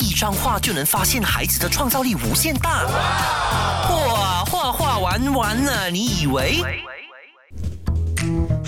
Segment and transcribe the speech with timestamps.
[0.00, 2.84] 一张画就能发现孩子的创造力无限大。
[2.84, 6.60] 哇，画画玩完了，你以为？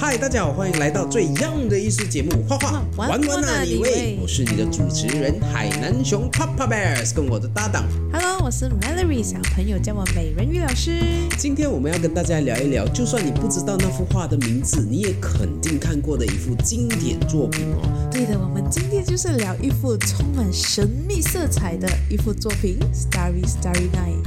[0.08, 7.82] 嗨，大家好，欢迎来到最 young 的艺术节目《画画玩玩玩啊你喂我是你的主持人海南熊 Papa Bears，跟我的搭档。
[8.12, 11.00] Hello，我是 Mallory，小朋友叫我美人鱼老师。
[11.36, 18.08] 今天我们要跟大家聊一聊，就算你不知道那幅画的名字，你也肯定看过的一幅经典作品哦。
[18.12, 24.22] 对的，我们今天就是聊一幅充满神秘色彩的一幅作品《Starry Starry Night》。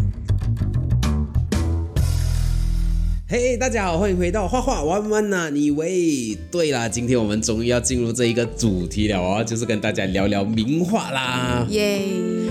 [3.31, 6.35] 嘿大家好，欢迎回到画画玩玩呐、你喂。
[6.49, 11.63] 对啦，今天我们终于要进入这一个主题了哦，就是跟大家聊聊名画啦。
[11.69, 12.01] 耶！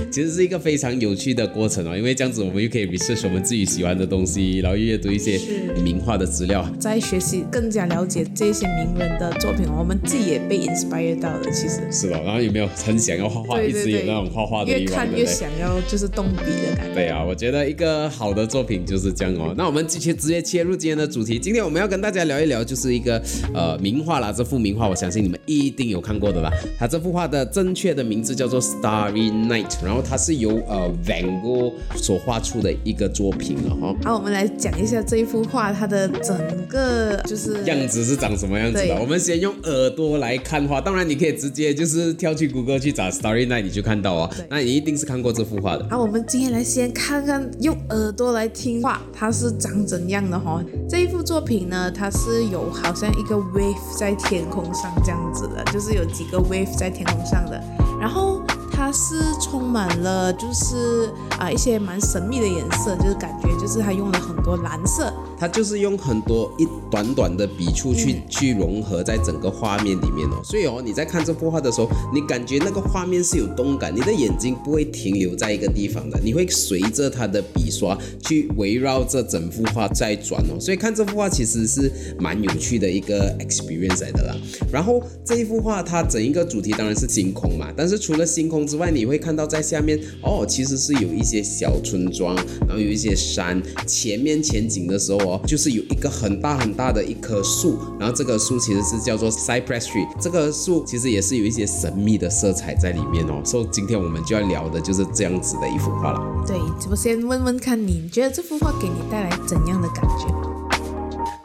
[0.08, 5.40] 其实是一个非常有趣的过程哦，因为这样子我们又可以 research 我们自己喜欢的东西，然后阅读一些
[5.82, 6.64] 名画的资料。
[6.78, 11.50] 在学习更加了解这些名人的作品，我们自己也被 inspire 到了。
[11.50, 12.20] 其实，是吧？
[12.24, 15.34] 然后有没有很想要画画，对对对一直有那种画画的越欲望，看越对不对？
[15.34, 16.94] 想要就是动笔的感觉。
[16.94, 19.52] 对啊，我觉得一个好的作品就是这样哦。
[19.58, 21.38] 那我们直接直接切入今天的主题。
[21.38, 23.22] 今天我们要跟大家聊一聊，就是一个
[23.54, 24.32] 呃名画啦。
[24.32, 26.50] 这幅名画，我相信你们一定有看过的啦。
[26.78, 36.36] 它这幅画的正确的名字叫做《Starry Night》，然后它是由呃 Van Gogh 所画出的一个作品了哈、好，我们来讲一下这一幅画它的整
[36.68, 38.98] 个就是样子是长什么样子的？
[39.00, 44.30] 我们先用耳朵来看画，当然你可以直接就是跳去谷歌去找 Starry Night，你就看到哦。
[44.48, 45.86] 那你一定是看过这幅画的。
[45.90, 50.57] 好，我们今天来先看看用耳朵来听画，它是长怎样的哈、
[50.88, 57.62] 这一幅作品呢，它是有好像一个 wave 在天空上这样子的，就是有几个 wave 在天空上的，
[58.00, 58.40] 然后
[58.78, 68.22] 它是充满了就是啊、一些蛮神秘的颜色，就是感觉就是它用了很多蓝色，它就是用很多一短短的笔触去、嗯。
[68.28, 84.36] 去融合在整个画面里面哦，所以哦，你在看这幅画的时候，你感觉那个画面是有动感，你的眼睛不会停留在一个地方的，你会随着它的笔刷去围绕着整幅画在转哦，所以看这幅画其实是蛮有趣的一个 experience 来的啦。
[84.72, 106.44] 然后这一幅画它整一个主题当然是星空嘛，但是除了星空之外，你会看到在下面哦，其实是有一些小村庄，然后有一些山，前面前景的时候哦，就是有一个很大很大的一棵树，然后这棵树其实是叫做 Cypress Tree，这棵树其实也是有一些神秘的色彩在里面哦，所以今天我们就要聊的就是这样子的一幅画了。
[106.46, 106.56] 对，
[106.90, 110.47] 我先问问看你，你觉得这幅画给你带来怎样的感觉？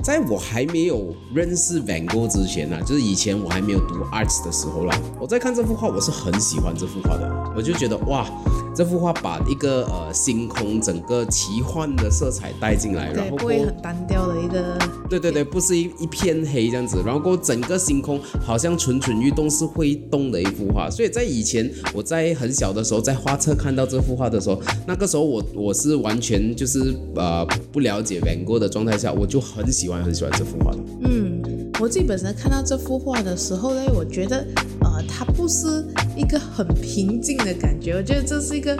[0.03, 8.29] 在我还没有认识 Van Gogh 之前呢、就是以前我还没有读 arts 的时候啦，我在看这幅画，我是很喜欢这幅画的，我就觉得哇，
[8.75, 14.77] 这幅画把一个呃星空整个奇幻的色彩带进来，然对，后不会很单调的一个
[15.09, 20.89] 对对对，不是一一片黑这样子，然后整个星空好像蠢蠢欲动，是会动的一幅画。
[20.89, 30.73] 所以在以前我在很小的时候在画册看到这幅画的时候，那个时候我我是完全就是呃不了解 Van Gogh 的状态下，我就很喜欢很喜欢这幅画。
[31.03, 31.41] 嗯，
[31.79, 34.43] 我自己本身看到这幅画的时候呢，我觉得，
[35.01, 38.77] 它不是一个很平静的感觉，我觉得这是一个，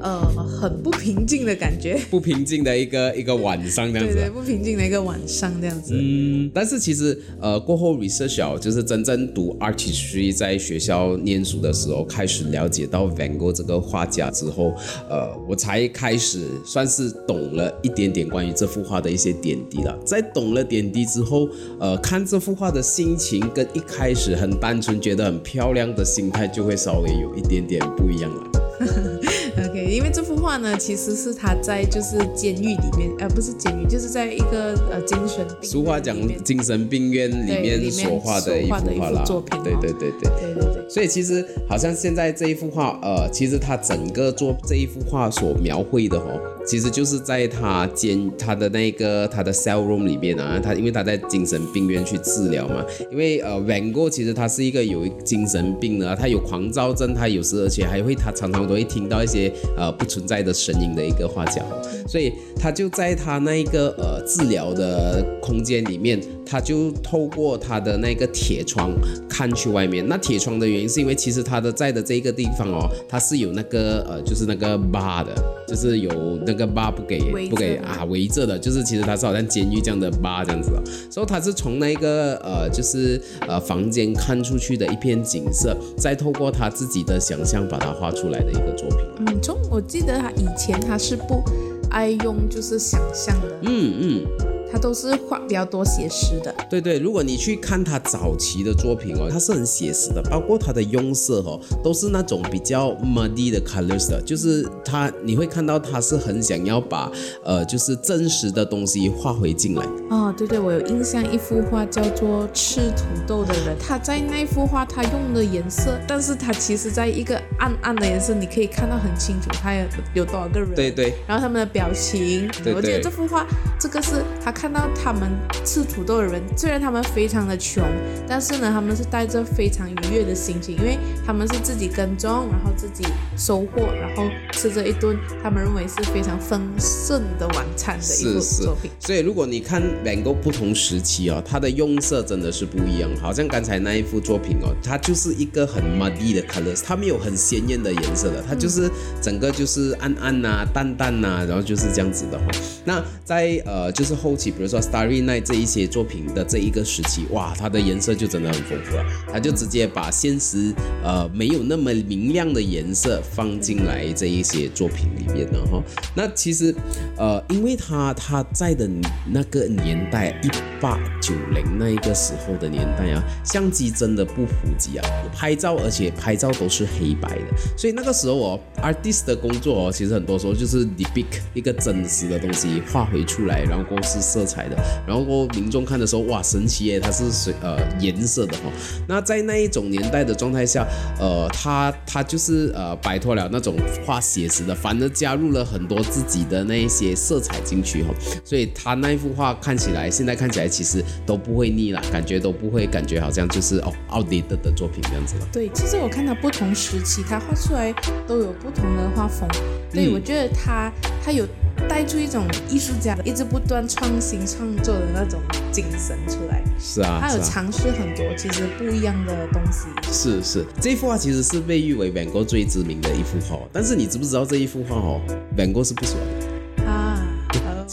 [0.00, 1.98] 呃，很不平静的感觉。
[2.10, 4.14] 不平静的一个一个晚上这样子啊。
[4.14, 5.94] 对对，不平静的一个晚上这样子。
[5.96, 14.74] 嗯，但是其实呃过后 research 哦，就是真正读 artistry 在学校念书的时候，开始了解到 Van Gogh 这个画家之后，
[15.08, 19.98] 呃，我才开始算是懂了一点点关于这幅画的一些点滴了。
[20.04, 21.48] 在懂了点滴之后，
[21.80, 28.50] 呃，看这幅画的心情跟一开始很单纯觉得很漂亮的心态就会稍微有一点点不一样了。
[29.90, 40.30] 因为这幅画呢，其实是他在就是监狱里面，呃，不是监狱，就是在一个呃精神病俗话讲精神病院里面所画的一幅画啦作品，对哦对对对。
[40.40, 40.88] 对对对。
[40.88, 61.62] 所以其实好像现在这一幅画，呃，其实他整个做这一幅画所描绘的哦，其实就是在他监他的那个他的 cell room 里面啊，他因为他在精神病院去治疗嘛，因为呃 Van Gogh 其实他是一个有精神病的，他有狂躁症，他有时而且还会他常常都会听到一些呃不存在的声音的一个画家，
[62.08, 68.92] 所以他就在他那一个呃治疗的空间里面，他就透过他的那个铁窗
[69.28, 70.06] 看去外面。
[70.06, 75.34] 那铁窗的原因是因为其实他的在的这个地方哦，它是有那个呃就是那个 bar 的，
[75.66, 76.10] 就是有
[76.46, 77.18] 那个 bar 不给
[77.48, 88.98] 不给啊围着的，就是其实它是好像监狱这样的 bar 这样子的，所以他是从那个呃就是呃房间看出去的一片景色，再透过他自己的想象把它画出来的一个作品。
[89.26, 91.42] 嗯，从我记得他以前他是不
[91.90, 94.26] 爱用就是想象的，嗯嗯，
[94.74, 96.52] 他都是画比较多写实的。
[96.68, 107.08] 对对，如果你去看他早期的作品哦，他是很写实的，包括他的用色哦，都是那种比较 muddy 的 colors 的，就是他你会看到他是很想要把
[107.44, 109.86] 呃就是真实的东西画回进来。
[110.10, 120.74] 哦，对对，我有印象一幅画叫做《吃土豆的人》，他在那幅画他用的颜色，但是他其实在一个暗暗的颜色，你可以看到很清楚他有有多少个人。
[120.74, 121.14] 对对。
[121.28, 123.46] 然后他们的表情，对我记得这幅画，
[123.78, 125.30] 这个是他看到他们
[125.64, 127.82] 吃土豆的人，虽然他们非常的穷，
[128.28, 133.04] 但是呢，他们是带着非常愉悦的心情，因为他们是自己耕种，然后自己
[133.36, 138.90] 收获，然后吃着一顿他们认为是非常丰盛的晚餐的一幅作品。
[139.00, 143.10] 所以如果你看两个不同时期哦，它的用色真的是不一样。
[143.20, 148.90] 好像刚才那一幅作品哦，它就是一个很 muddy 的 colors，它没有很鲜艳的颜色的，它就是
[149.20, 152.44] 整个就是暗暗呐、淡淡呐，然后就是这样子的哈。
[152.84, 160.72] 那在呃就是后期，比如说 Starry Night 这一些作品的这一个时期，哇，它的颜色就真的很丰富了，它就直接把现实
[161.02, 165.82] 呃没有那么明亮的颜色放进来这一些作品里面了哈。
[166.14, 166.74] 那其实
[167.16, 168.88] 呃，因为他他在的
[169.32, 170.48] 那个年代，一
[170.80, 177.44] 八九零那一个时候的年代啊，相机真的不普及啊，拍照而且拍照都是黑白的，
[177.76, 184.76] 所以那个时候哦，artist 的工作哦，其实很多时候就是 depict 一个真实的东西画回出来，然后过是色彩的，
[185.06, 188.62] 然后民众看的时候，哇，神奇耶，它是水呃颜色的哈。
[189.06, 190.84] 那在那一种年代的状态下，
[191.20, 198.12] 呃，他他就是呃摆脱了那种画写实的，反而加入了很多自己的那一些色彩进去哈，
[198.44, 205.46] 所以他那一幅画看起来，现在看起来其实都不会腻了，感觉都不会感觉好像就是哦 outdated 的作品这样子了。
[205.52, 207.94] 对，其实我看到不同时期，他画出来
[208.26, 209.48] 都有不同的画风。
[209.92, 210.90] 对，我觉得他
[211.24, 211.46] 他有
[211.88, 215.40] 带出一种艺术家一直不断创新创作的那种
[215.72, 216.62] 精神出来。
[216.78, 219.86] 是啊，他有尝试很多其实不一样的东西。
[220.12, 225.20] 是是，这幅画其实是被誉为 Van Gogh 最知名的一幅画，但是你知不知道这一幅画哦
[225.56, 226.43] ，Van Gogh 是不喜欢的啊。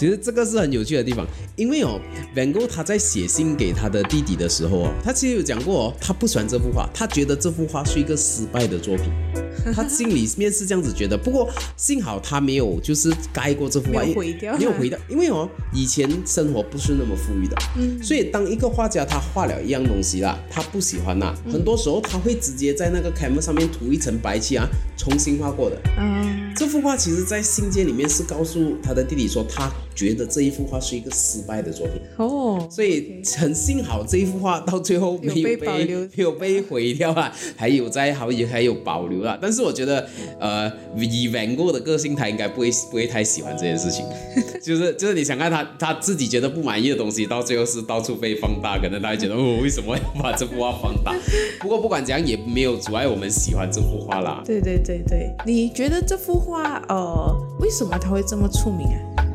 [0.01, 1.23] 其实这个是很有趣的地方，
[1.55, 2.01] 因为哦
[2.35, 9.11] ，Van Gogh 他在写信给他的弟弟的时候哦，他其实有讲过哦，他不喜欢这幅画，他觉得这幅画是一个失败的作品。
[9.75, 25.79] 他心里面是这样子觉得，不过幸好他没有就是盖过这幅画，没有毁掉，没有毁掉，因为哦，以前生活不是那么富裕的，嗯，所以当一个画家他画了一样东西啦，他不喜欢呐，很多时候他会直接在那个 canvas 上面涂一层白漆啊，重新画过的。
[25.99, 32.01] 嗯，这幅画其实在信件里面是告诉他的弟弟说，他觉得这一幅画是一个失败的作品。
[32.17, 40.07] 哦，所以很幸好这一幅画到最后没有被没有被毁掉啊， 还有在好也还有保留了，但是我觉得，
[40.39, 44.05] 呃，以 Van Gogh 的个性，他应该不会不会太喜欢这件事情。
[44.61, 51.13] 就是就是你想看他他自己觉得不满意的东西，到最后是到处被放大，可能他会觉得哦，为什么要把这幅画放大？
[51.59, 54.41] 不过不管怎样，也没有阻碍我们喜欢这幅画啦。
[54.45, 59.25] 对对对对，你觉得这幅画呃，为什么他会这么出名啊？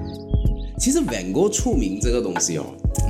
[0.79, 2.65] 其实 Van Gogh 出名这个东西哦，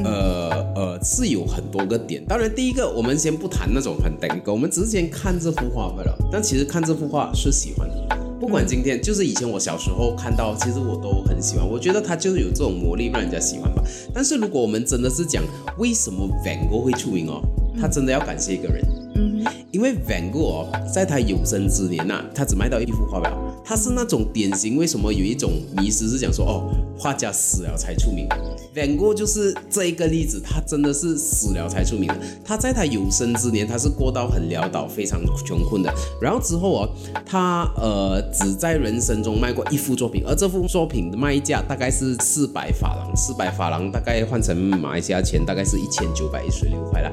[0.04, 2.24] 呃呃是有很多个点。
[2.26, 6.16] 当然，第一个我们先不谈那种很单个，我们只是先看这幅画罢了。
[6.30, 11.68] 但其实看这幅画是喜欢的，不管今天就是以前我小时候看到，其实我都很喜欢。
[11.68, 13.82] 我觉得他就是有这种魔力让人家喜欢吧。
[14.14, 15.42] 但是如果我们真的是讲
[15.78, 17.42] 为什么 Van Gogh 会出名哦，
[17.80, 18.82] 他真的要感谢一个人，
[19.16, 19.35] 嗯，
[19.70, 23.32] 因为 Van Gogh 哦，在他有生之年呐，他只卖到一幅画表。
[23.64, 28.28] 他是那种典型，为什么有一种迷失是讲说哦，画家死了才出名
[28.74, 32.16] ，Van Gogh 就是这一个例子，他真的是死了才出名的。
[32.44, 35.92] 他在他有生之年，他是过到很潦倒、非常穷困的。
[36.20, 36.88] 然后之后哦，
[37.24, 47.10] 他呃只在人生中卖过一幅作品，而这幅作品的卖价大概是四百法郎，四百法郎大概换成马来西亚 钱大概是一千九百一十六块啦，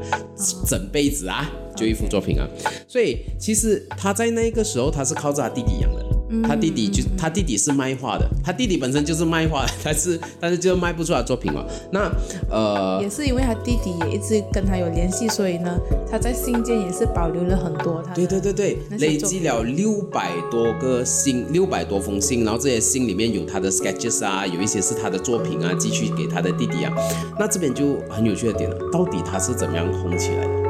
[0.67, 2.47] 整辈子啊就一幅作品啊。
[2.87, 6.03] 所以其实他在那个时候，他是靠着他弟弟养的。
[6.47, 11.63] 他弟弟就他弟弟是卖画的，他弟弟本身就是卖画，但是 但是就卖不出来作品嘛。
[11.91, 12.11] 那
[12.49, 15.77] 呃，也是因为他弟弟也一直跟他有联系，所以呢，
[16.09, 18.01] 他在信件也是保留了很多。
[18.01, 26.91] 他对对对对，累积了六百多个信，六百多封信，然后这些信里面有他的 sketches 啊，有一些是他的作品啊，寄去给他的弟弟啊。
[27.37, 30.62] 那这边就很有趣的点了，到底他是怎么样红起来的？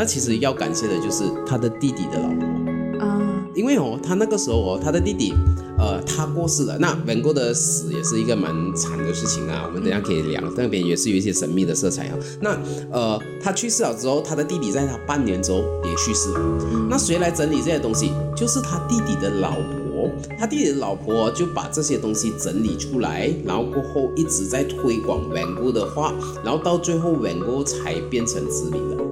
[0.00, 3.20] 那其实要感谢的就是他的弟弟的老婆啊。
[3.54, 5.34] 因为哦，他那个时候哦，他的弟弟，
[5.76, 6.78] 呃，他过世了。
[6.78, 9.64] 那 Van Gogh 的死也是一个蛮惨的事情啊。
[9.66, 12.16] 我们等下可以聊，那边也是有一些神秘的色彩啊。
[12.40, 12.58] 那
[12.90, 16.40] 呃，他去世了之后，他的弟弟在他半年之后也去世了。
[16.88, 18.10] 那谁来整理这些东西？
[18.34, 19.90] 就是他弟弟的老婆。
[20.00, 29.09] 婆，他弟弟的老婆就把这些东西整理出来，然后过后一直在推广 Van Gogh 的画，然后到最后 Van Gogh 才变成知名的。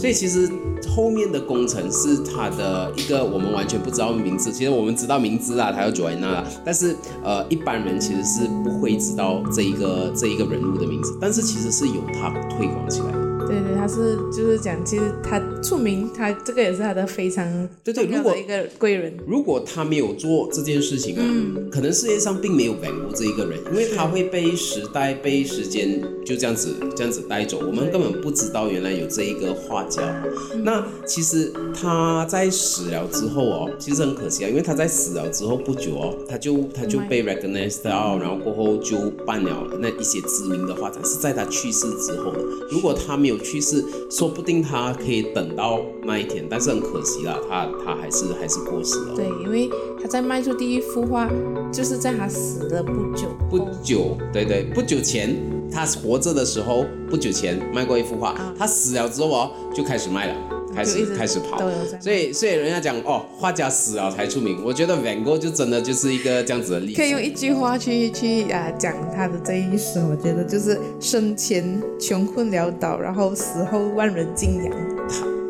[0.00, 0.50] 所以其实
[0.88, 13.20] 后面的工程是他的一个我们完全不知道名字，其实我们知道名字啊，他叫 Joanna，但是呃一般人其实是不会知道这一个这一个人物的名字，但是其实是由他推广起来的。
[13.46, 19.12] 对对，他是就是讲，其实他出名，他这个也是他的非常对对如果一个贵人。
[19.26, 21.22] 如果他没有做这件事情啊，
[21.70, 30.22] 可能世界上并没有 Van Gogh 这一个人，因为他会被时代、被时间就这样子、这样子带走，我们根本不知道原来有这一个画家。
[30.64, 42.38] 那其实他在死了之后哦，其实很可惜啊，因为他在死了之后不久哦，他就他就被 recognized 到，然后过后就办了那一些知名的画展，是在他去世之后的。
[42.70, 49.14] 如果他没有去世，说不定他可以等到那一天，但是很可惜啦，他他还是还是过世了。
[49.14, 49.68] 对，因为
[50.00, 51.28] 他在卖出第一幅画，
[51.72, 55.36] 就是在他死了不久不久，对对，不久前
[55.70, 60.34] 他活着的时候，不久前卖过一幅画，他死了之后哦，就开始卖了，
[60.74, 61.58] 开始开始跑。
[62.00, 66.96] 所以所以人家讲哦，画家死了才出名，我觉得 Van Gogh 就真的就是一个这样子的例子。
[66.96, 74.72] 可以用一句话去去啊讲他的这一生，我觉得就是生前穷困潦倒，然后死后万人敬仰。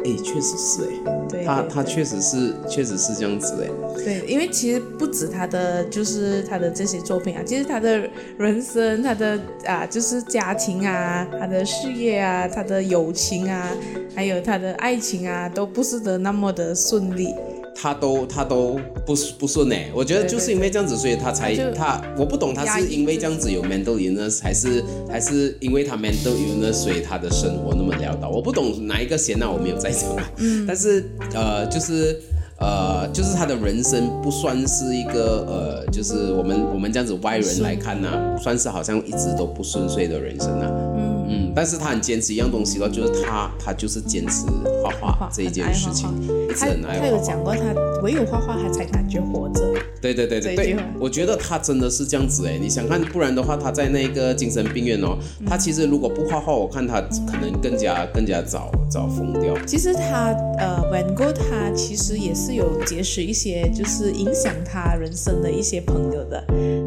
[0.04, 3.68] 哎，确实是哎，对，他他确实是确实是这样子哎。
[4.02, 13.68] 对，因为其实不止他的，就是他的这些作品啊，其实他的人生，他的啊，就是家庭啊，他的事业啊，他的友情啊，
[14.14, 17.34] 还有他的爱情啊，都不是的那么的顺利。
[17.80, 32.20] 他都他都不不顺哎，我觉得就是因为这样子，所以他才他我不懂他是因为这样子有 mental illness，还是还是因为他 mental illness，所以他的生活那么潦倒，我不懂哪一个先啊，我没有在讲啊，嗯，但是呃就是。
[32.62, 40.70] 呃，就是他的人生不算是一个呃，就是我们我们这样子外人来看呢、算是好像一直都不顺遂的人生啊。
[41.30, 44.44] 嗯，嗯，但是他很坚持一样东西咯，就是他他就是坚持
[44.82, 46.10] 画画这一件事情，
[46.48, 47.20] 一直他很爱他有。
[47.20, 47.62] 讲过，他
[48.02, 49.60] 唯有画画，他才感觉活着。
[50.00, 59.54] 对对对对对我觉得他真的是这样子哎，你想看，不然的话他在那个精神病院哦，嗯他其实如果不画画，我看他可能更加更加早早疯掉。
[59.66, 66.42] 其实他呃，Van Gogh 他其实也是有结识一些就是影响他人生的一些朋友的，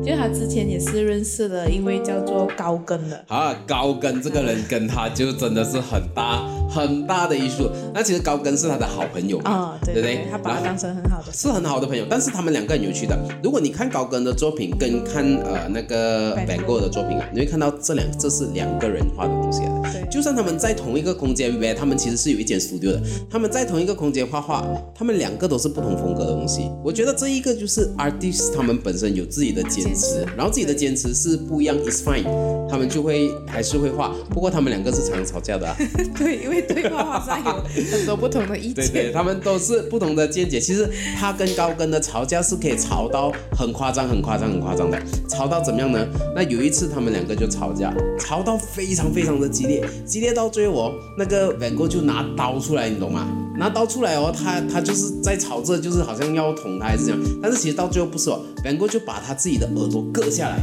[0.05, 3.23] 就他之前也是认识了一位叫做高更的。
[3.27, 7.69] 啊，高更这个人跟他就真的是很大很大的艺术。
[7.93, 11.31] 那其实高更是他的好朋友嘛，啊、对对对不对他把他当成很好的。
[11.31, 13.17] 是很好的朋友，但是他们两个很有趣的。
[13.41, 19.61] 如果你看高更的作品跟看呃那个 Gogh 的作品啊，你会看到这两这是两个人画的东西。
[19.91, 26.69] 对就算他们在同一个空间，where 他们其实是有一间 studio 的，他们在同一个空间画画，他们两个都是不同风格的东西。
[26.83, 32.23] 我觉得这一个就是 artist 他们本身有自己的坚持坚持，然后自己的坚持是不一样，is fine，
[32.67, 34.11] 他们就会还是会画。
[34.31, 35.75] 不过他们两个是常常吵架的啊。
[36.17, 37.51] 对，因为对画好像有
[37.91, 39.13] 很多不同的意对对，见。
[39.13, 40.59] 他们都是不同的见解。
[40.59, 46.07] 其实他跟高跟的吵架是可以吵到很夸张、很夸张、很夸张的，吵到怎么样呢？
[46.35, 53.27] 那有一次他们两个就吵架，吵到非常非常的激烈，激烈到最后哦，那个 Van Gogh 就拿刀出来，你懂吗？
[53.55, 60.57] 拿刀出来哦，他他就是在吵着，就是好像要捅他还是这样，但是其实到最后不是哦，Van Gogh 就把他自己的耳朵割下来，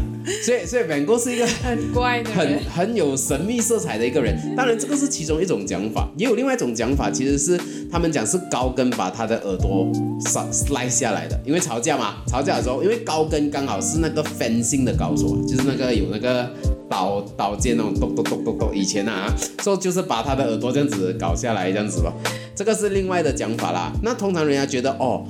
[0.45, 1.47] 所以所以 Van Gogh 是一个。
[1.63, 4.37] 很怪的很，很有神秘色彩的一个人。
[4.57, 7.61] 当然，这个是其中一种讲法，也有另外一种讲法，其实是
[7.91, 9.87] 他们讲是高跟把他的耳朵
[10.23, 16.51] slice 下来的，因为吵架嘛，吵架的时候，因为高跟刚好是那个 fencing 的高手啊，就是那个有那个
[16.91, 19.33] 刀刀剑那种咚咚咚咚咚，以前啊，
[19.63, 22.13] 说就是把他的耳朵这样子搞下来这样子吧，
[22.55, 23.93] 这个是另外的讲法啦。
[24.03, 25.25] 那通常人家觉得哦。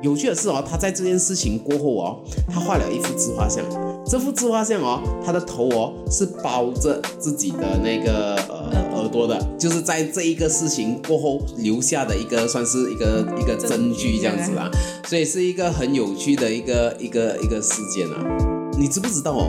[0.00, 3.64] 有趣的是哦，他在这件事情过后哦，他画了一幅自画像。
[4.04, 14.68] 这幅自画像哦，他的头哦是包着自己的那个呃耳朵的，就是在这一个事情过后留下的一个算是一个一个证据这样子啊，
[15.06, 18.16] 所以是一个很有趣的一个一个一个事件啊。
[18.76, 19.46] 你知不知道哦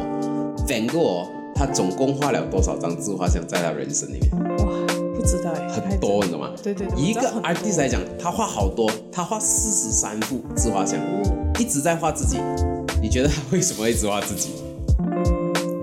[0.68, 4.32] ，Van Gogh 哦，他总共画了多少张自画像在他人生里面？
[4.58, 4.74] 哇，
[5.16, 6.52] 不知道哎，很多，你懂吗？
[6.62, 11.00] 对对对，一个 artist 来讲，他画好多，他画四十三幅自画像，
[11.60, 12.38] 一直在画自己。
[13.02, 14.50] 你觉得他为什么一直画自己？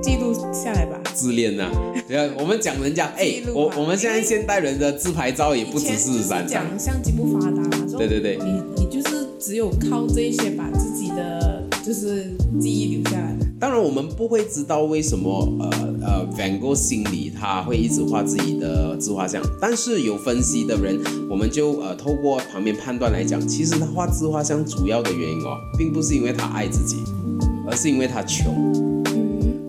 [0.02, 0.98] 记录下来吧。
[1.12, 1.68] 自恋呐、
[2.08, 13.36] 对啊，我们讲人家， 哎我我们现在现代人的自拍照也不止四十三张，讲相机不发达嘛，对对对你你就是只有靠这一些把自己的就是记忆留下来。
[13.60, 15.70] 当然，我们不会知道为什么呃
[16.02, 20.98] 呃，Van Gogh 心里他会一直画自己的自画像，但是有分析的人，
[21.28, 26.96] 我们就呃透过旁边判断来讲，其实他画自画像主要的原因哦，并不是因为他爱自己，
[27.68, 28.72] 而是因为他穷。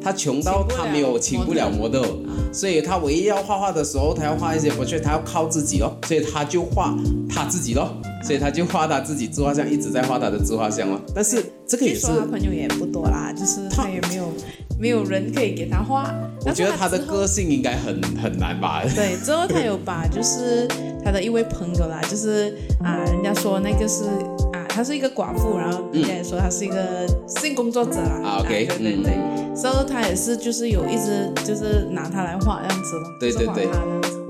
[0.04, 2.04] 他穷到他没有请不了模特，
[2.52, 6.98] 所以他唯一要画画的时候，他要画一些 portrait，他要靠自己咯，所以他就画
[7.30, 7.88] 他自己咯，
[8.26, 11.00] 所以他就画他自己自画像，一直在画他的自画像了。
[11.14, 14.34] 但是这个也是他朋友也不多啦，就是他也没有
[14.80, 16.14] 没有人可以给他画。
[16.46, 18.84] 我觉得他的个性应该很很难吧？
[18.96, 20.68] 对，之后他有把就是
[21.04, 24.06] 他的一位朋友啦，就是啊，人家说那个是
[24.54, 24.62] 啊。
[24.74, 28.40] 他是一个寡妇，然后人家也说他是一个性工作者啦。
[28.40, 33.14] OK，对对对，之后他也是就是有一直就是拿他来画这样子咯。
[33.20, 33.68] 对对对，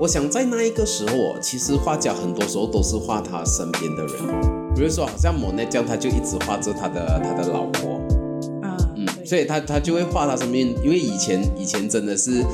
[0.00, 8.00] 我想在那一个时候哦，其实画家很多时候都是画他身边的人，比如说好像莫奈这样，他就一直画着他的他的老婆。
[9.24, 12.44] 所以他他就会画他身边，因为以前以前真的是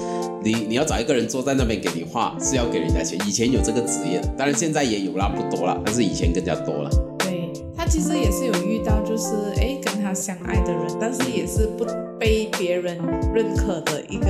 [0.43, 6.91] 你你要找一个人坐在那边给你画是要给人家钱，以前有这个职业，当然现在也有啦，不多了，但是以前更加多了。
[7.19, 11.85] 对他其实也是有遇到，就是哎跟他相爱的人，但是也是不
[12.19, 12.99] 被别人
[13.35, 14.29] 认可的一个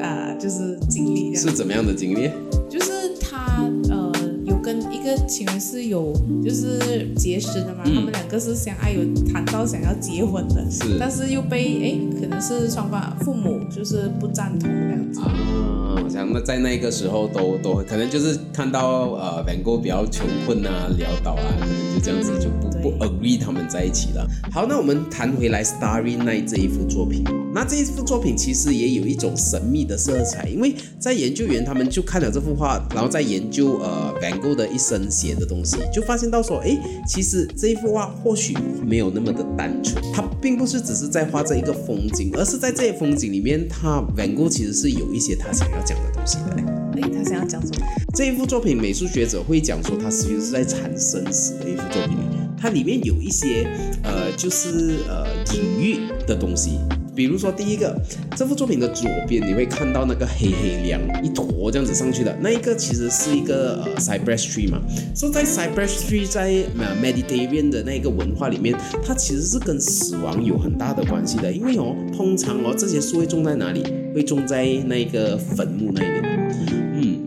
[0.00, 1.34] 啊，就是经历。
[1.34, 2.30] 是怎么样的经历？
[2.68, 2.91] 就是
[5.02, 9.00] 个情人是有就是结识的嘛，他们两个是相爱，有
[9.32, 15.20] 谈到想要结婚的，是，但是又被哎可能是双方父母就是不赞同这样子。
[15.20, 22.72] 啊，像那在那个时候都都可能就是看到呃两个比较穷困啊潦倒啊，可能就这样子就不。
[22.82, 24.28] 不 agree 他们在一起了。
[24.50, 27.22] 好，那我们谈回来 Starry Night 这一幅作品。
[27.54, 38.56] 那这一幅作品其实也有一种神秘的色彩，因为在研究员他们就看了这幅画，然后在研究呃 Van Gogh 的一生写的东西，就发现到说，哎，其实这一幅画或许
[38.86, 46.56] 没有那么的单纯，它并不是只是在画这一个风景，而是在这些风景里面，他 Van Gogh 其实是有一些他想要讲的东西的。
[46.94, 47.86] 哎，他想要讲什么？
[48.14, 52.16] 这一幅作品，美术学者会讲说，它其实是在谈生死的一幅作品。
[52.58, 53.66] 它里面有一些
[54.04, 55.96] 呃，就是呃隐喻
[56.26, 56.78] 的东西，
[57.14, 57.94] 比如说第一个，
[58.36, 64.80] 这幅作品的左边你会看到那个黑黑亮一坨这样子上去的那一个，其实是一个呃 cypress tree 嘛。
[65.14, 73.82] 说在 cypress tree 在呃 Mediterranean 的那个文化里面，它其实是跟死亡有很大的关系的，因为哦，通常哦这些树会种在哪里？
[74.14, 76.81] 会种在那个坟墓那边。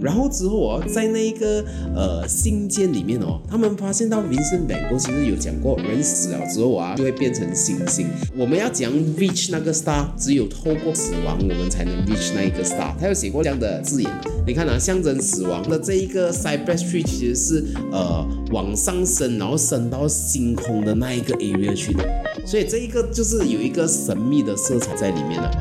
[0.06, 1.66] 然后之后哦，在那一个
[1.96, 8.08] 呃信件里面哦，他们发现到 Vincent Van Gogh 其实有讲过，人死了之后啊，就会变成星星。
[8.38, 12.94] 我们要讲 reach 那个 star，只有透过死亡，我们才能 reach 那一个 star。
[13.00, 14.12] 他有写过这样的字眼。
[14.46, 22.06] 你看啊，象征死亡的这一个 cypress tree 其实是呃往上升，然后升到星空的那一个 area 去的。
[22.46, 25.52] 所以这一个就是有一个神秘的色彩在里面了。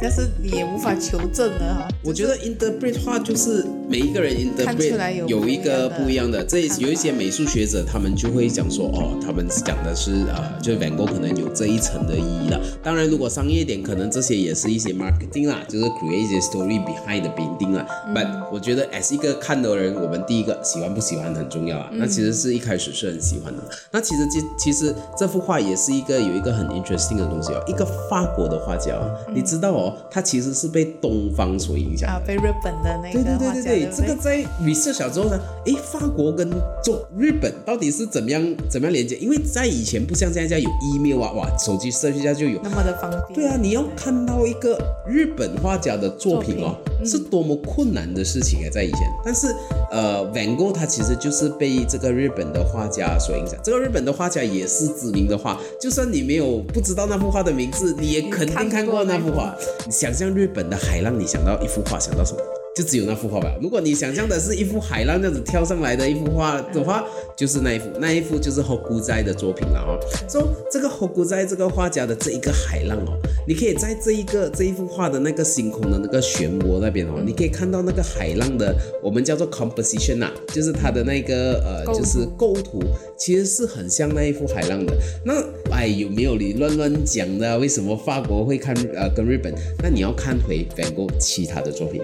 [0.00, 1.88] 但是你也无法求证了哈。
[2.02, 6.42] 我觉得 interpret 话就是每一个人 interpret 有一个不一样的。
[6.44, 12.60] 这有一些美术学者，他们就会讲说，哦，他们讲的是呃，就是 Van Gogh 可能有这一层的意义了。
[12.82, 17.86] 当然，如果商业点，可能这些也是一些 marketing 啦，就是 create a story behind the painting 啦。
[18.14, 21.90] But 我觉得 as 一个看的人，我们第一个喜欢不喜欢很重要啊。
[21.92, 23.62] 那其实是一开始是很喜欢的。
[23.92, 28.98] 那其实其其实这幅画也是一个有一个很 interesting 的东西哦，一个法国的画家，
[29.32, 29.59] 你知。
[29.60, 36.50] 道哦，它其实是被东方所影响啊，被日本的那个对对对对对，这个在 research 小之后呢，哎，法国跟
[36.82, 39.16] 中日本到底是怎么样怎么样连接？
[39.16, 43.34] 因为在以前不像现在有 email 啊，哇，手机设计一下就有那么的方便。
[43.34, 49.00] 对啊，你要看到一个日本画家的作品哦，是多么困难的事情啊，在以前。
[49.24, 49.54] 但是
[49.90, 59.49] 呃，Van Gogh 他其实就是被这个日本的画家所影响，这个日本的画家也是知名的画，就算你没有不知道那幅画的名字，你也肯定看过那幅画。
[59.86, 62.40] 你想象日本的海浪，你想到一幅画，想到什么？
[62.76, 63.54] 就只有那幅画吧。
[63.60, 67.04] 如果你想象的是一幅海浪这样子跳上来的一幅画的话，
[67.36, 69.98] 就是那一幅，那一幅就是后古斋的作品了哦。
[70.28, 82.80] 说这个后古斋这个画家的这一个海浪哦，你可以在这一个这一幅画的那个星空的那个漩涡那边哦，你可以看到那个海浪的，我们叫做 composition 呐，就是它的那个呃，就是构图，
[83.18, 84.96] 其实是很像那一幅海浪的。
[85.24, 85.34] 那
[85.72, 87.58] 哎，有没有你乱乱讲的？
[87.58, 89.52] 为什么法国会看呃跟日本？
[89.82, 92.00] 那你要看回梵谷其他的作品。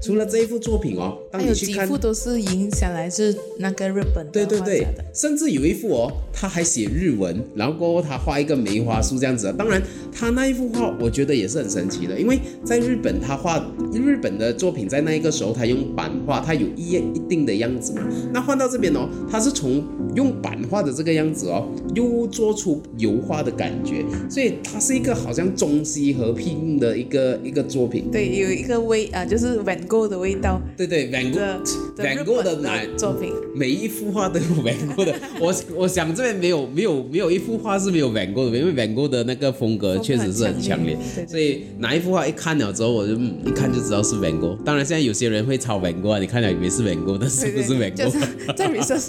[0.00, 9.52] 除了这一幅作品哦，当你去看几幅都是影响来自那个日本的对对对甚至有一幅哦，他还写日文，然后过后他画一个梅花树这样子的。
[9.52, 9.82] 当然，
[10.12, 13.58] 他那一幅画我觉得也是很神奇的，因为在日本他画
[13.92, 18.02] 日本的作品，在那一个时候他用版画，他有一一定的样子嘛。
[18.32, 19.84] 那换到这边哦，他是从
[20.14, 28.10] 用版画的这个样子哦，又做出油画的感觉，所以它是一个好像中西合并的一个一个作品。
[28.10, 30.60] 对，有一个微啊，就是 Van Gogh 的味道。
[30.76, 31.60] 对对，Van Gogh 的
[31.96, 33.32] 的 Van Gogh 的哪作品。
[33.54, 40.96] 每一幅画都有 Van Gogh 的，我我想这边没有没有没有一幅画是没有 Van Gogh 的，因为 Van Gogh 的那个风格确实是很强烈。
[41.26, 44.56] 所以哪一幅画一看了之后，我就嗯一看就知道是 Van Gogh。
[44.62, 48.54] 当然现在有些人会抄 Van Gogh，啊你看了以为是 Van Gogh，但是不是 Van Gogh。
[48.56, 49.08] 在 research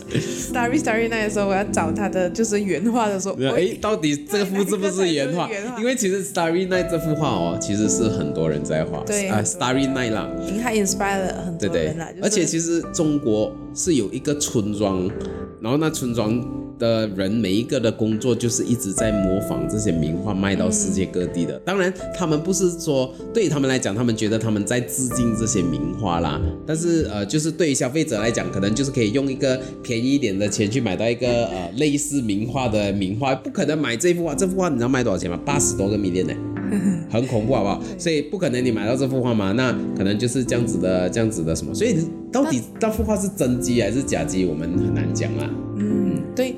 [0.52, 5.48] Starry Starry Night 的时候，我要找他的就是原画的时候，哎，到底这幅是不是原画？
[5.78, 10.28] 因为其实 Starry Night 这幅画哦，其实是很多人在画，啊对啊，Starry Night 啦，
[10.72, 15.10] 他 inspire 了很对对多人啦，就是而且其实中国是有一个村庄，
[15.60, 16.42] 然后那村庄
[16.80, 21.60] 的人每一个的工作就是一直在模仿这些名画卖到世界各地的。
[21.66, 35.38] 当然，他们不是说对于他们来讲，他们觉得他们在致敬这些名画啦，但是呃，就是对于消费者来讲，可能就是可以用一个便宜一点的钱去买到一个呃类似名画的名画，不可能买这幅画，这幅画你知道卖多少钱吗？
[35.46, 36.34] 八十多个 million 呢。
[37.10, 37.82] 很恐怖，好不好？
[37.98, 41.74] 所以不可能你买到这幅画嘛，那可能就是这样子的，这样子的什么？
[41.74, 41.96] 所以
[42.32, 45.50] 到底那幅画是真机还是假机，我们很难讲啊。
[45.78, 46.56] 嗯，对，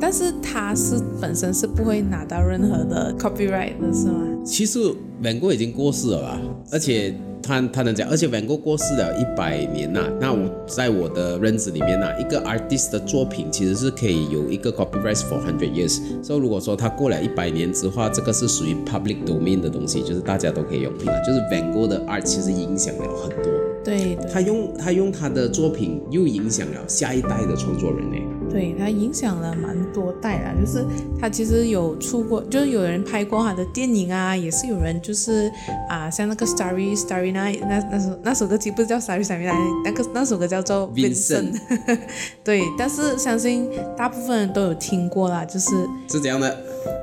[0.00, 4.26] 但是他是本身是不会拿到任何的 copyright 的是吗？
[4.44, 4.78] 其实
[5.22, 6.40] Van Gogh 已经过世了吧，
[6.72, 16.00] 而且他他能讲，而且 Van Gogh 过世了一百年呐、那我在我的认知里面呐、一个 artist 的作品其实是可以有一个 copyright for hundred years。
[16.22, 21.04] 所以如果说他过了一百年之后，这个是属于 public domain 的东西，就是大家都可以用的。
[21.26, 23.59] 就是 Van Gogh 的 art 其实影响了很多。
[23.84, 28.16] 对对，他用他用他的作品又影响了下一代的创作人呢。
[28.50, 30.84] 对他影响了蛮多代啦，就是
[31.20, 35.48] 他其实有出过，就是有人拍过他的电影啊，也是有人就是
[35.88, 41.56] 啊，像那个 Starry Starry Night 那那首那首歌其实不是叫 Starry Starry Night，那个那首歌叫做 Vincent
[42.42, 45.68] 对，但是相信大部分人都有听过啦，就是
[46.10, 46.50] 是怎样的？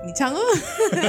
[0.05, 0.39] 你唱哦，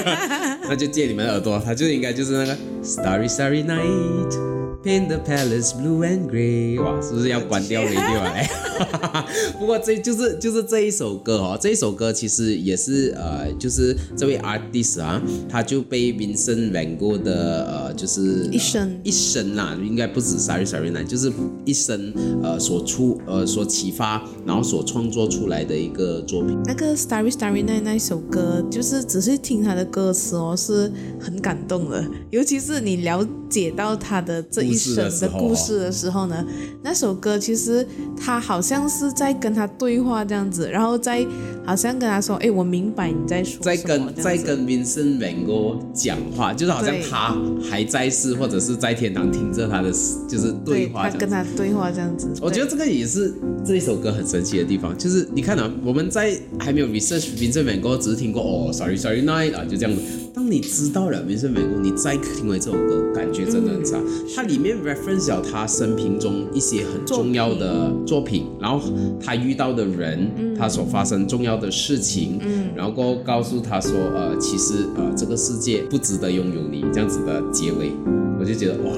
[0.68, 4.58] 那就借你们的耳朵，他就应该就是那个 Starry Starry Night。
[4.85, 8.33] Paint the palace blue and grey，哇，是不是要关掉 radio 啊？
[8.33, 8.49] 哎
[9.59, 21.33] 不过这就是就是这一首歌哦，这一首歌其实也是呃，就是这位 artist 啊，他就被 Vincent Van Gogh 的呃，就是一生一生啦，应该不止 Starry Starry Night，就是
[21.64, 22.14] 一生
[22.45, 26.57] 呃所出呃所启发，然后所创作出来的一个作品。
[26.67, 32.05] 那个 Starry Starry Night 那一首歌，就是只是听他的歌词哦，是很感动的。
[32.31, 36.44] 尤其是你了解到他的这一生的故事的时候呢，
[36.83, 37.87] 那首歌其实
[38.20, 41.24] 他好像是在跟他对话这样子，然后再
[41.64, 47.37] 好像跟他说：“哎，我明白你在说。”在跟在跟 Vincent Van Gogh 讲话，就是好像他
[47.70, 49.92] 还在世，或者是在天堂听着他的
[50.28, 51.28] 就是对对他跟。
[51.28, 52.26] 他对话这样子。
[52.40, 60.00] 我觉得这个也是这一首歌很神奇的地方，就是你看啊，我们在还没有 research Vincent Van Gogh，只是听过哦，Sorry Sorry Night 啊，就这样子。
[60.38, 63.98] 当你知道了 Vincent Van Gogh，你再听回这首歌，感觉真的很差。
[64.33, 68.81] 它里面 reference 了他生平中一些很重要的作品，然后
[69.20, 72.38] 他遇到的人，他所发生重要的事情，
[72.77, 77.90] 然后告诉他说，呃，其实呃这个世界不值得拥有你这样子的结尾，
[78.38, 78.92] 我就觉得哇。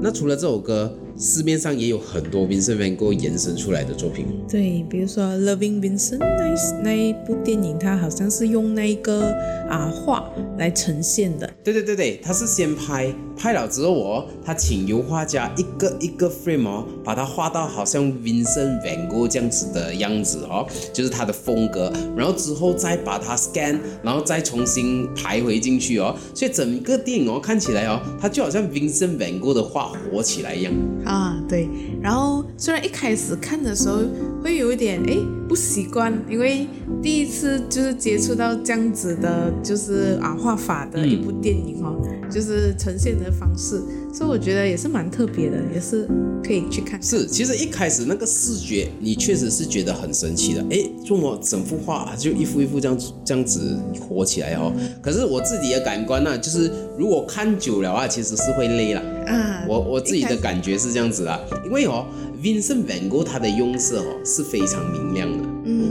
[0.00, 4.26] 那除了这首歌，市面上也有很多 Vincent Van Gogh 延伸出来的作品。
[4.48, 9.32] 对，比如说《Loving Vincent》那一那一部电影，它好像是用那个
[9.68, 11.50] 啊画来呈现的。
[11.64, 30.72] 对对对对，他是先拍，拍了之后哦，他请油画家一个一个 frame 哦，把它画到好像 Vincent Van Gogh 这样子的样子哦，就是他的风格，然后之后再把它 scan，然后再重新排回进去哦，所以整个电影哦看起来哦，它就好像 Vincent Van Gogh 的画活起来一样。
[31.08, 31.68] 啊，对。
[32.02, 34.00] 然后虽然一开始看的时候
[34.42, 35.16] 会有一点哎
[35.48, 36.66] 不习惯，因为
[37.02, 41.96] 第一次就是接触到这样子的，就是啊画法的一部电影哦，
[42.30, 43.82] 就是呈现的方式，
[44.18, 46.04] 所以我觉得也是蛮特别的，也是
[46.42, 47.02] 可以去看看。
[47.04, 50.64] 是，其实一开始那个视觉，你确实是觉得很神奇的。
[50.70, 54.72] 诶，这么整幅画就一幅一幅这样子这样子活起来哦。
[55.00, 59.00] 可是我自己的感官呢、就是如果看久了啊，其实是会累了。
[59.28, 62.04] 啊，我我自己的感觉是这样子啦，因为哦
[62.42, 65.37] ，Vincent Van Gogh 他的用色哦是非常明亮的，嗯，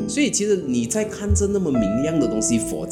[0.08, 2.88] 所以其实你在看着那么明亮的东西佛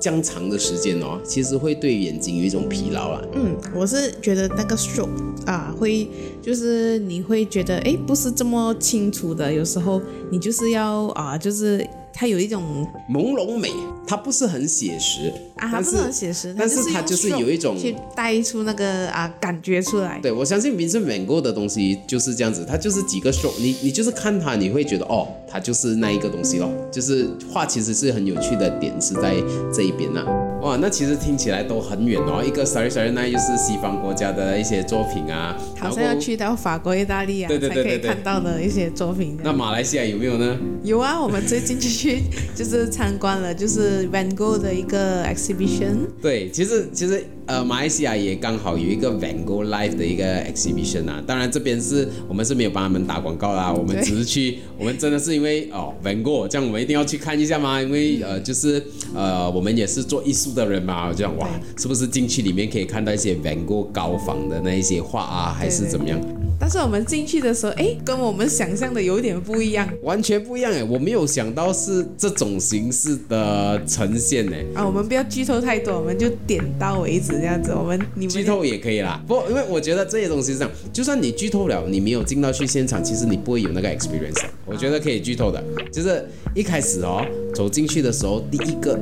[0.00, 3.22] 这样长的时间哦，其实会对眼睛有一种疲劳啦。
[3.34, 5.08] 嗯，我是觉得那个 stroke
[5.46, 6.08] 啊，会
[6.42, 10.00] 就是你会觉得哎，不是这么清楚的，有时候
[10.30, 11.86] 你就是要啊，就是
[12.18, 13.70] 它有一种朦胧美，
[14.06, 20.18] 它不是很写实啊，它不是很写实，但是它它就是有一种去带出那个啊感觉出来。
[20.22, 29.34] 对，我相信 Vincent Van Gogh 的东西就是这样子，它就是几个 stroke，你你就是看它，你会觉得哦，它就是那一个东西咯，就是画其实是很有趣的点是在
[29.70, 30.24] 这一边呐、
[30.66, 39.38] 哇，那其实听起来都很远哦，一个 Starry Starry Night 又是西方国家的一些作品啊，好像要去到法国、意大利啊，对对对对对才可以看到的一些作品。
[39.44, 40.58] 那马来西亚有没有呢？
[40.82, 42.22] 有啊，我们最近就去
[42.56, 45.98] 就是参观了，就是 Van Gogh 的一个 exhibition。
[46.20, 51.22] 对，其实其实呃，马来西亚也刚好有一个 Van Gogh Live 的一个 exhibition 啊。
[51.24, 58.82] 当然这边是我们是没有帮他们打广告啦，我们只是去， 我们真的是因为哦 Van Gogh，这样我们一定要去看一下嘛，因为呃就是
[59.14, 66.20] 呃我们也是做艺术的人嘛，这样哇，是不是进去里面可以看到一些 Van Gogh 高仿的那一些画啊，还是怎么样？
[66.58, 74.64] 但是我们进去的时候，哎，跟我们想象的有点不一样完全不一样哎，我没有想到是这种形式的呈现哎。
[74.74, 74.86] 啊。
[74.86, 77.72] 我们不要剧透太多，我们就点到为止这样子。
[77.72, 84.44] 我们你们剧透也可以啦，不，因为我觉得这些东西是这样，就算你剧透了，你没有进到去现场，其实你不会有那个 experience。
[84.64, 88.98] 我觉得可以剧透的，就是一开始哦，走进去的时候，第一个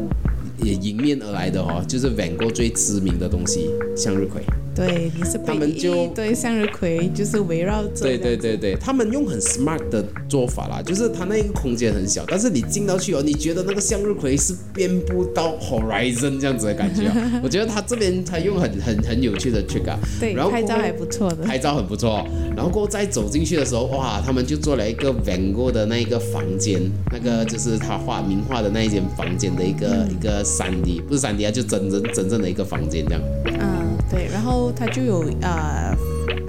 [0.63, 4.43] 也迎面而来的哦，就是 Van Gogh 最知名的东西向日葵。
[4.75, 8.03] 对，你是被他们就一堆向日葵就是围绕着。
[8.03, 8.35] 对对。
[8.45, 17.41] 对对，他们用很 smart 的做法啦，就是他那一个空间很小，但是你进到去哦，你觉得那个向日葵是遍布到 horizon 这样子的感觉啊。
[17.43, 21.45] 我觉得他这边他用很很很有趣的 trick 啊，对，然后拍照还不错的。
[21.45, 26.83] 拍照很不错，然后过后再走进去的时候，哇，他们就做了一个 Van Gogh 的那一个房间，
[27.13, 33.23] 那个就是他画名画的那一间房间的一个、一个三 D，不是三 D 啊，就真真真正的一个房间这样。
[33.47, 35.97] 嗯，对，然后它就有啊，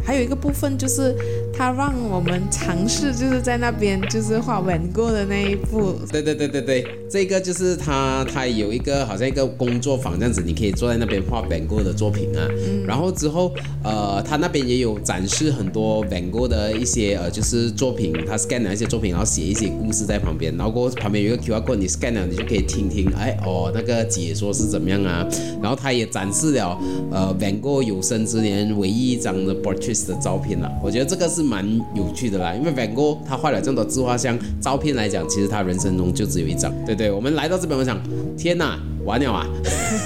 [0.05, 1.15] 还有一个部分就是
[1.57, 5.93] 它让我们尝试，就是在那边就是画 Van Gogh 的那一部。
[6.11, 12.45] 对对对对对，这个就是他他有一个好像一个工作坊这样子，你可以坐在那边画 Van Gogh 的作品啊。
[12.85, 25.25] 然后之后呃，他那边也有展示很多 Van Gogh 的一些呃就是作品，他 scan 的一些作品，然后写一些故事在旁边，然后过后旁边有一个 QR code，你 scan 了你就可以听听，哎哦那个解说是怎么样啊。
[25.61, 26.77] 然后他也展示了
[27.11, 36.73] 呃 Van Gogh 有生之年唯一一张的 portrait 的照片啊，我觉得这个是蛮有趣的啦，因为 Van Gogh 他画了这么多自画像，照片来讲，其实他人生中就只有一张。
[36.85, 38.01] 对对，我们来到这边，我想，
[38.37, 39.47] 天哪，完了啊！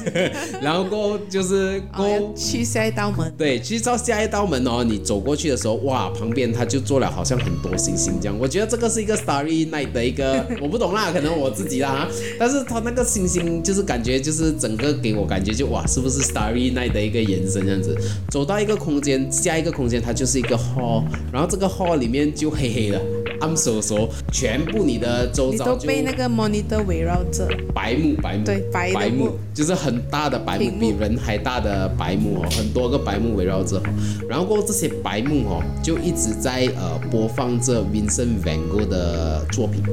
[0.62, 3.34] 然后过后就是过哦，去下一道门。
[3.38, 8.38] 对，去到下一道门哦，你走过去的时候，哇，旁边他就做了好像很多星星这样。
[8.40, 12.08] 我觉得这个是一个 Starry Night 的一个， 我不懂啦，可能我自己啦，
[12.38, 17.96] 但是他那个星星就是感觉就是整个给我感觉就哇，是不是 Starry Night 的一个延伸这样子？
[18.30, 23.02] 走到一个空间，下一个空间它就是一个 hall，然后这个 hall 里面就黑黑的，
[23.40, 33.84] 暗飕飕，全部你的周遭就都被那个 monitor 围绕着，白幕，白幕，对白的白幕幕就是很大的白木，比人还大的白木哦，很多个白木围绕着哦，
[34.28, 39.84] 然后过后这些白木哦，就一直在呃播放着 Vincent Van Gogh 的作品。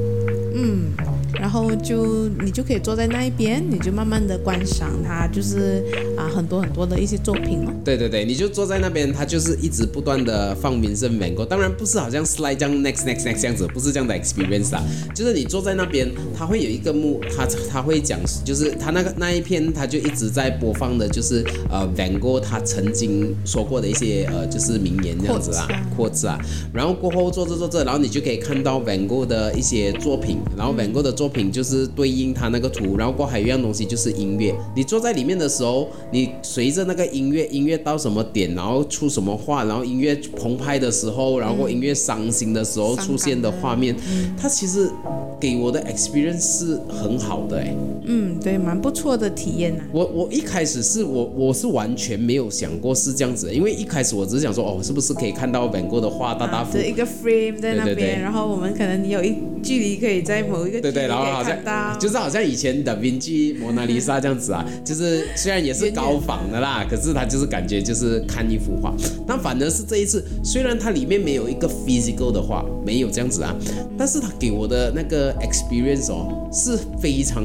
[0.55, 0.91] 嗯，
[1.39, 5.83] 然后就你就可以坐在那一边，你就慢慢的观赏它，就是
[6.17, 7.73] 啊很多很多的一些作品哦。
[7.83, 14.83] 对对对，你就坐在那边，他就是一直不断的放 Vincent Van Gogh，当然不是好像 slide 这样 next next next 这样子，不是这样的 experience 啊，
[15.15, 26.39] 就是你坐在那边，他会有一个幕，他他会讲，就是他那个那一篇他就一直在播放的，就是呃 Van Gogh 他曾经说过的一些呃就是名言这样子啊 quotes 啊，
[26.73, 43.95] 然后过后坐着坐着，然后你就可以看到 Van Gogh 的一些作品，然后 Van Gogh 的作品就是对应它那个图，然后过还有一样东西就是音乐，你坐在里面的时候，你随着那个音乐，音乐到什么点，然后出什么画，然后音乐澎湃的时候，然后音乐伤心的时候出现的的画面，
[44.37, 44.91] 它其实
[45.39, 47.73] 给我的 experience 是很好的哎。
[48.03, 58.21] 嗯，对，蛮不错的体验呐、我我一开始是我我是完全没有想过是这样子的，因为一开始我只是想说哦，是不是可以看到 Van Gogh 的画大大幅啊，这一个 frame 在那边，对对对。
[58.21, 68.93] 然后我们可能有一距离可以在某一个对对，然后好像就是好像以前的 Vinci 蒙娜丽莎这样子啊， 就是虽然也是高仿的啦，可是它就是感觉就是看一幅画。
[69.25, 73.55] 但反而是这一次，虽然它里面没有一个 physical 的画，没有这样子啊，
[73.97, 77.43] 但是它给我的那个 experience 哦是非常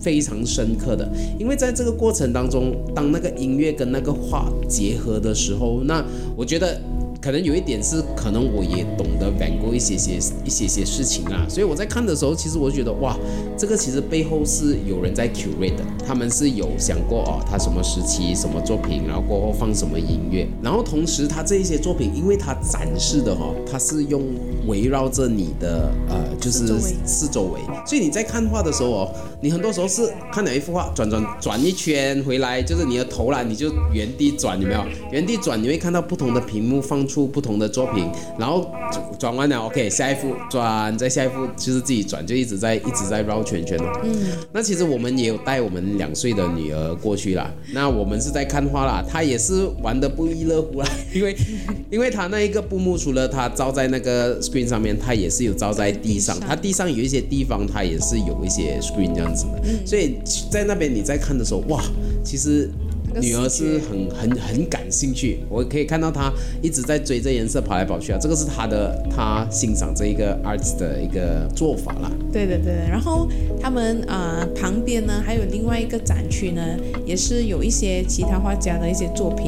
[0.00, 6.04] 非常深刻的，因为在这个过程当中，当那个音乐跟那个画结合的时候，那
[6.36, 6.80] 我觉得。
[7.20, 13.16] 可能有一点是，可能我也懂得 Van Gogh 一些些一些些事情啊，所以我在看的时候，其实我觉得哇，
[13.56, 24.22] 这个其实背后是有人在 curate 的，他们是有想过哦，他什么时期什么作品，然后过后放什么音乐，然后同时他这一些作品，因为他展示的哈，他是用
[24.68, 34.84] 围绕着你的呃，就是四周围，所以你在看画的时候哦，你很多时候是看了一幅画，转转转一圈回来，就是你的头啦，你就原地转，有没有？
[35.10, 38.06] 原地转，你会看到不同的屏幕放出不同的作品，
[38.38, 38.70] 然后
[39.18, 44.00] 转完了，OK，下一幅转，再下一幅就是自己转，就一直在一直在绕圈圈哦。
[44.04, 44.14] 嗯，
[44.52, 51.34] 那其实我们也有带我们两岁的女儿过去啦，那我们是在看花啦，她也是玩的不亦乐乎啦， 因为
[51.90, 60.18] 因为她那一个布幕除了她照在那个 screen 上面，它也是有照在地上，它地上有一些地方它也是有一些 screen 这样子的，所以
[60.50, 61.82] 在那边你在看的时候，哇，
[62.22, 62.70] 其实。
[63.20, 72.10] 女儿是很很很感兴趣，我可以看到她一直在追这颜色跑来跑去啊，这个是她的她欣赏这一个 arts 的一个做法啦。
[72.32, 73.28] 对的对的，然后
[73.60, 76.62] 他们呃旁边呢还有另外一个展区呢，
[77.04, 79.46] 也是有一些其他画家的一些作品。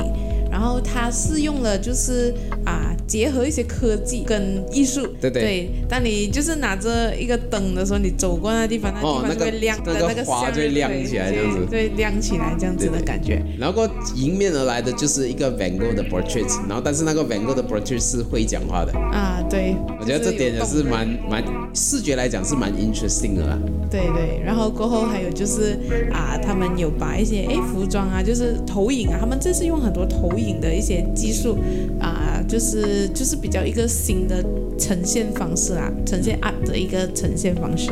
[0.51, 2.35] 然后它是用了，就是
[2.65, 5.07] 啊，结合一些科技跟艺术。
[5.21, 5.43] 对对。
[5.43, 11.67] 对，当你就是拿着一个灯的时候，你走过那地方，那地方就会亮的那个花就会亮起来这样子。
[11.71, 13.43] 对，亮起来这样子的感觉。
[13.59, 18.93] 然后迎面而来的就是一个 Van Gogh 的 portrait，然后但是那个 Van Gogh 的 portrait 是会讲话的。
[18.99, 19.75] 啊，对。
[19.99, 21.43] 我觉得这点也是蛮蛮
[21.75, 23.59] 视觉来讲是蛮 interesting 的啦。
[23.91, 25.77] 对对，然后过后还有就是
[26.13, 30.61] 啊，他们有把一些哎服装啊，就是投影啊，他们这是用很多投影。
[30.61, 31.57] 的一些技术
[31.99, 34.45] 啊，就是就是比较一个新的
[34.79, 37.91] 呈现方式啊，呈现 art 的一个呈现方式，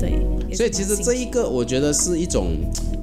[0.00, 0.20] 对。
[0.52, 2.56] 所以其实这一个我觉得是一种。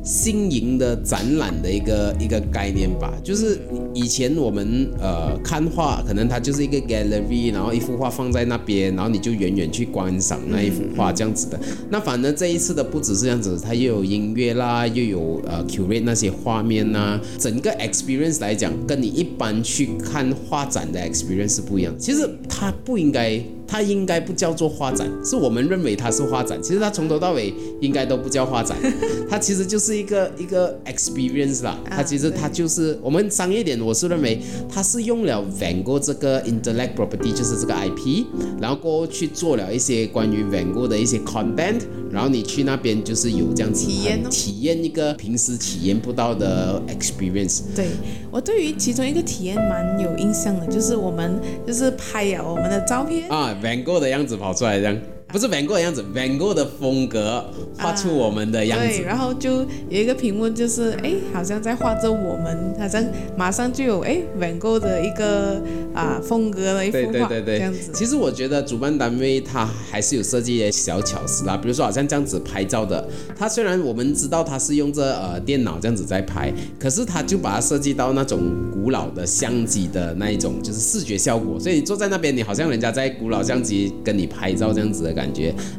[0.05, 3.59] 新颖的展览的一个一个概念吧，就是
[3.93, 11.59] 以前我们呃看画，可能它就是一个 gallery，然后一幅画放在那边，然后你就远远去观赏那一幅画这样子的。
[11.89, 21.91] 那反正这一次的不只是这样子，它又有音乐啦，又有呃 curate 那些画面呐，整个 experience 来讲，跟你一般去看画展的 experience 是不一样。
[21.97, 23.41] 其实它不应该。
[23.67, 26.61] 它应该不叫做画展，是我们认为它是画展。
[26.61, 28.77] 其实它从头到尾应该都不叫画展，
[29.29, 31.77] 它其实就是一个一个 experience 啦。
[31.89, 38.25] 它其实它就是我们商业点，我是认为它是用了 Van Gogh 这个 intellect property，就是这个 IP，
[38.59, 41.81] 然后过去做了一些关于 Van Gogh 的一些 content，
[42.15, 47.63] 然后你去那边就是有这样子体验体验一个平时体验不到的 experience。
[47.75, 47.89] 对
[48.31, 53.53] 我对于其中一个体验蛮有印象的，就是我们就是拍呀我们的照片啊。
[53.61, 54.97] Van Gogh 的样子跑出来，这样
[55.35, 57.43] 不是 Van Gogh 的样子，Van Gogh 的风格
[57.77, 58.87] 画出我们的样子。
[58.87, 63.03] 对，然后就有一个屏幕，就是哎，好像在画着我们，好像
[63.35, 65.61] 马上就有哎 Van Gogh 的一个
[65.93, 67.91] 啊风格的一幅画，这样子。
[67.93, 73.05] 其实我觉得主办单位他还是有设计一些小巧思啦，比如说好像这样子拍照的，
[73.37, 78.39] 他虽然我们知道他是用这呃电脑这样子在拍，可是他就把它设计到那种
[78.71, 85.24] 古老的相机的那一种就是视觉效果，所以你坐在那边，你好像人家在古老相机跟你拍照这样子的感觉。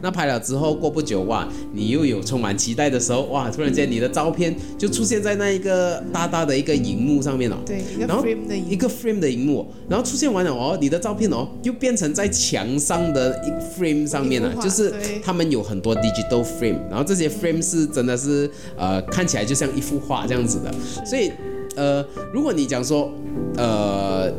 [0.03, 7.59] 那拍了之后过不久哇，你又有充满期待的时候哇，突然间你的照片就出现在那一个大大的一个荧幕上面了。
[7.67, 8.25] 对，然后
[8.69, 20.73] 一个 frame 的荧幕，然后出现完了哦，你的照片哦又变成在墙上的一 frame 上面了，就是他们有很多 digital frame，然后这些 frame 是真的是呃看起来就像一幅画这样子的，
[21.05, 21.31] 所以
[21.75, 23.11] 呃如果你讲说
[23.57, 24.33] 呃。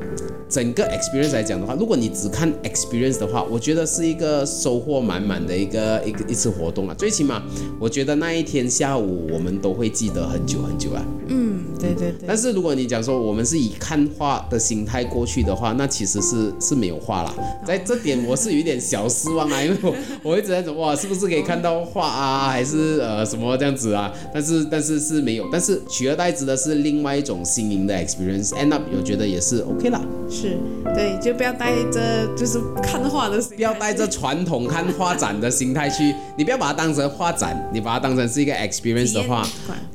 [0.49, 6.95] 整个 experience 来讲的话，如果你只看 experience 的话，我觉得是一个收获满满的一个一个一次活动啊。
[6.97, 7.43] 最起码，
[7.79, 11.05] 我觉得那一天下午我们都会记得很久很久啊。
[11.27, 12.27] 嗯，对对对。
[12.27, 17.33] 但是如果你讲说我们是以看画的心态过去的话，那其实是是没有画啦。
[17.65, 19.95] 在这点我是有一点小失望啊，因为我
[20.31, 24.11] 我一直在说哇，是不是可以看到画啊，还是呃什么这样子啊？
[24.33, 25.47] 但是但是是没有。
[25.51, 30.01] 但是取而代之的是另外一种新颖的 experience，end up 我觉得也是 OK 啦。
[30.29, 30.57] 是
[30.93, 39.47] 对，就不要带着就是看画的，不要带着传统看画展的心态去，你不要把它当成画展，你把它当成是一个 experience 的话，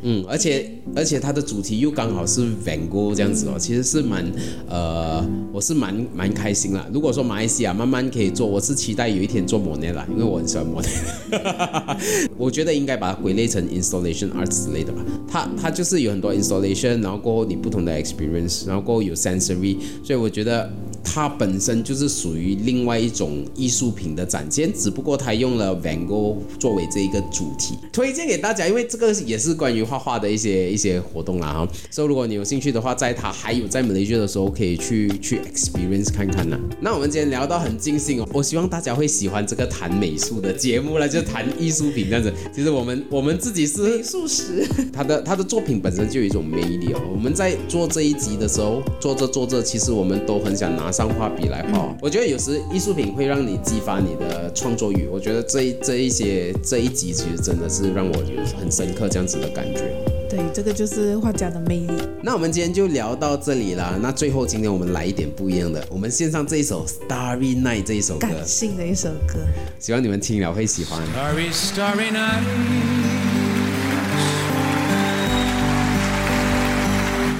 [0.03, 4.25] 嗯，而且而且它的主题又刚好是 Van Gogh 这样子哦，其实是蛮
[4.69, 6.85] 呃，我是蛮蛮开心啦。
[6.93, 15.05] 如果说马来西亚慢慢可以做，我是期待有一天做 Monet 啦，因为我很喜欢 Monet， 我觉得应该把它归类成 installation art 之类的吧。
[15.29, 20.33] 它它就是有很多 installation，然后过后你不同的 experience，然后过后有 sensory，所以我。
[20.33, 20.73] 觉得。
[21.05, 31.69] 它本身就是属于另外一种艺术品的展现，只不过它用了 Van Gogh 作为这一个主题，推荐给大家，因为这个也是关于画画的一些一些活动啦哈。
[31.91, 36.59] 所以如果你有兴趣的话，在它还有在美雷 a 的时候，可以去去 experience 看看呢。
[36.81, 42.33] 那我们今天聊到很尽兴哦，我希望大家会喜欢这个谈美术的节目了，就谈艺术品这样子。
[42.55, 47.01] 其实我们我们自己是美术史，他的他的作品本身就有一种魅力哦。
[47.13, 50.92] 我们在做这一集的时候，做着做着，其实我们都很想拿。
[50.93, 55.09] 上画笔来画，我觉得有时艺术品会让你激发你的创作欲。
[55.11, 59.91] 我觉得这这一些这一集其实真的是让我有很深刻这样子的感觉。
[60.29, 61.93] 对，这个就是画家的魅力。
[62.23, 63.99] 那我们今天就聊到这里啦。
[64.01, 69.41] 那最后今天我们来一点不一样的，我们献上这一首《Starry Night》这一首歌，感性的一首歌，
[69.79, 70.99] 希望你们听了会喜欢。
[71.15, 72.43] Starry Starry Night,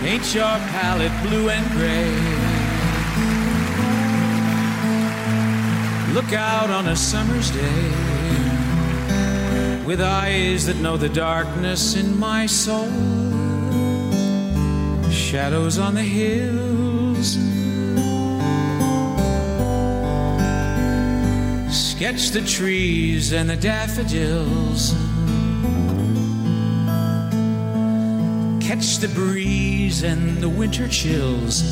[0.05, 2.42] ain't your palette blue and gray?
[6.13, 7.89] Look out on a summer's day
[9.87, 12.91] with eyes that know the darkness in my soul.
[15.11, 17.39] Shadows on the hills.
[21.75, 24.93] Sketch the trees and the daffodils.
[28.61, 31.63] Catch the breeze and the winter chills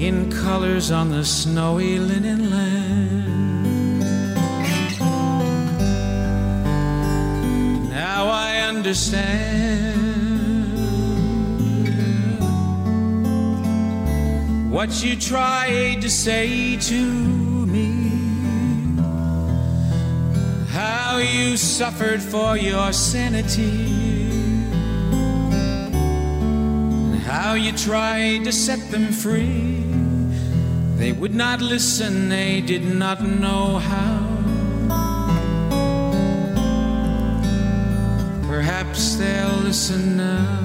[0.00, 4.00] in colors on the snowy linen land.
[7.90, 10.00] Now I understand
[14.72, 17.90] what you tried to say to me.
[20.70, 24.30] How you suffered for your sanity.
[27.18, 29.79] How you tried to set them free.
[31.00, 34.18] They would not listen, they did not know how.
[38.46, 40.58] Perhaps they'll listen now.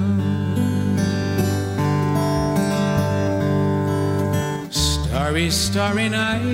[4.68, 6.44] Starry, starry nights,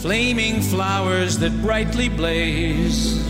[0.00, 3.29] flaming flowers that brightly blaze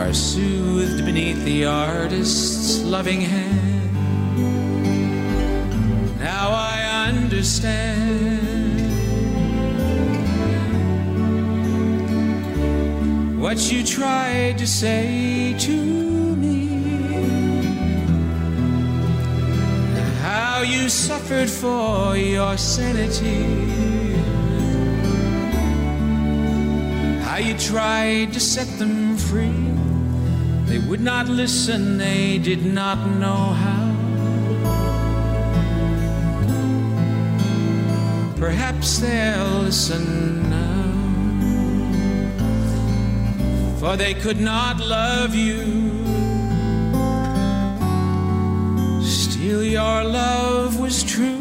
[0.00, 3.92] are soothed beneath the artist's loving hand.
[6.18, 8.80] Now I understand
[13.38, 15.76] what you tried to say to
[16.44, 16.68] me.
[20.22, 23.44] How you suffered for your sanity.
[27.20, 29.69] How you tried to set them free.
[30.90, 33.94] Would not listen, they did not know how.
[38.36, 40.90] Perhaps they'll listen now,
[43.78, 45.62] for they could not love you.
[49.00, 51.38] Still, your love was true.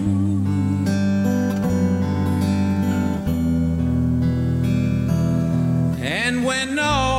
[6.04, 7.19] And when no